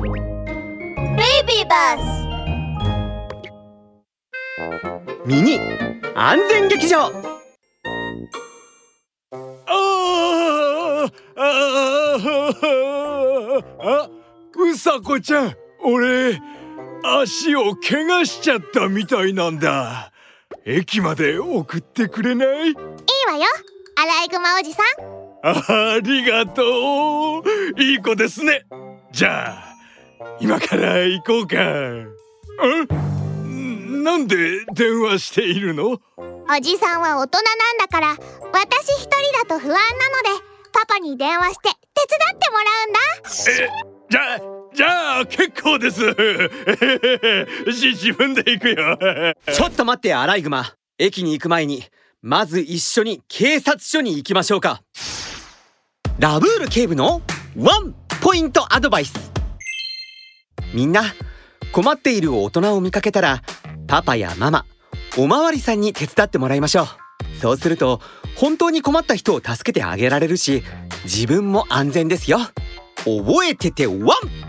[0.00, 0.12] ベイ
[1.44, 2.00] ビーバス
[5.26, 5.58] ミニ。
[6.14, 7.10] 安全劇場。
[9.66, 11.40] ああ
[14.56, 16.40] うさこちゃん俺
[17.04, 20.12] 足を怪我しちゃったみたいなんだ
[20.64, 22.82] 駅まで送ってくれないいいわ
[23.36, 23.44] よ
[23.96, 24.86] アライグマおじさん
[25.42, 27.44] ありがとう
[27.80, 28.64] いい子ですね
[29.12, 29.67] じゃあ
[30.40, 31.56] 今から行こうか。
[33.46, 36.00] んなんで電話しているの？
[36.16, 38.10] おじさんは大人なんだから
[38.52, 39.84] 私一人だと不安なので
[40.72, 43.00] パパに電話して手伝ってもらうんだ。
[43.50, 43.68] え？
[44.10, 44.40] じゃあ
[44.74, 46.00] じゃあ結構です。
[47.66, 48.98] 自分で行くよ。
[49.52, 50.74] ちょっと待ってアライグマ。
[50.98, 51.84] 駅に行く前に
[52.22, 54.82] まず一緒に警察署に行きましょうか。
[56.18, 57.22] ラブール警部の
[57.56, 59.30] ワンポイントアドバイス
[60.74, 61.02] みんな
[61.72, 63.42] 困っている大人を見かけたら
[63.86, 64.64] パパやママ
[65.16, 66.86] おまわりさんに手伝ってもらいましょう。
[67.40, 68.00] そうすると
[68.36, 70.62] 本当に困った人を助けてあげられるし
[71.04, 72.38] 自分も安全ですよ。
[73.04, 74.47] 覚えててワン！